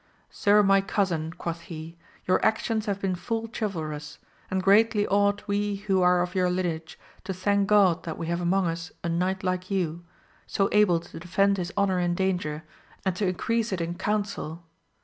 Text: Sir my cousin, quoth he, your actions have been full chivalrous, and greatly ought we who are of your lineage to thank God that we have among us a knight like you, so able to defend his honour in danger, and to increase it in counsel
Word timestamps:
Sir 0.31 0.63
my 0.63 0.81
cousin, 0.81 1.31
quoth 1.33 1.61
he, 1.69 1.95
your 2.25 2.43
actions 2.43 2.87
have 2.87 2.99
been 2.99 3.13
full 3.13 3.47
chivalrous, 3.55 4.17
and 4.49 4.63
greatly 4.63 5.05
ought 5.05 5.47
we 5.47 5.75
who 5.75 6.01
are 6.01 6.23
of 6.23 6.33
your 6.33 6.49
lineage 6.49 6.97
to 7.23 7.35
thank 7.35 7.67
God 7.67 8.01
that 8.05 8.17
we 8.17 8.25
have 8.25 8.41
among 8.41 8.65
us 8.65 8.91
a 9.03 9.09
knight 9.09 9.43
like 9.43 9.69
you, 9.69 10.03
so 10.47 10.69
able 10.71 10.99
to 11.01 11.19
defend 11.19 11.57
his 11.57 11.71
honour 11.77 11.99
in 11.99 12.15
danger, 12.15 12.63
and 13.05 13.15
to 13.15 13.27
increase 13.27 13.71
it 13.71 13.79
in 13.79 13.93
counsel 13.93 14.63